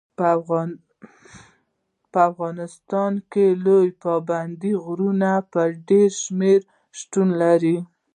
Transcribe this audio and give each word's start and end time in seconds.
په 2.11 2.19
افغانستان 2.29 3.13
کې 3.31 3.45
لوړ 3.65 3.85
پابندي 4.03 4.73
غرونه 4.85 5.31
په 5.51 5.61
ډېر 5.89 6.09
شمېر 6.23 6.59
شتون 6.99 7.27
لري. 7.41 7.77